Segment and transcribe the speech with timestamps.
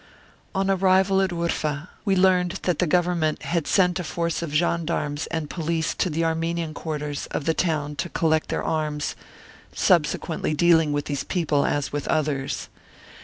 [0.55, 4.51] On arrival at Urfa, we learned that the Govern ment had sent a force of
[4.51, 9.15] gendarmes and police t the Armenian quarters of the town to collect thei arms,
[9.73, 11.61] subsequently dealing with these people
[11.91, 12.67] with others.